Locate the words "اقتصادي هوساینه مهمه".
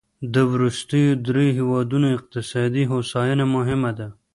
2.17-3.91